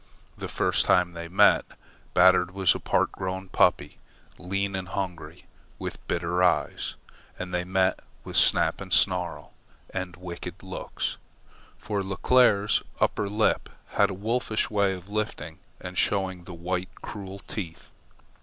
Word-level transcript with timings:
The 0.35 0.47
first 0.47 0.85
time 0.87 1.11
they 1.13 1.27
met, 1.27 1.63
Batard 2.15 2.49
was 2.55 2.73
a 2.73 2.79
part 2.79 3.11
grown 3.11 3.49
puppy, 3.49 3.99
lean 4.39 4.75
and 4.75 4.87
hungry, 4.87 5.45
with 5.77 6.03
bitter 6.07 6.41
eyes; 6.41 6.95
and 7.37 7.53
they 7.53 7.63
met 7.63 7.99
with 8.23 8.35
snap 8.35 8.81
and 8.81 8.91
snarl, 8.91 9.53
and 9.93 10.15
wicked 10.15 10.63
looks, 10.63 11.17
for 11.77 12.01
Leclere's 12.01 12.81
upper 12.99 13.29
lip 13.29 13.69
had 13.89 14.09
a 14.09 14.15
wolfish 14.15 14.71
way 14.71 14.95
of 14.95 15.07
lifting 15.07 15.59
and 15.79 15.99
showing 15.99 16.45
the 16.45 16.55
white, 16.55 16.89
cruel 17.03 17.37
teeth. 17.37 17.91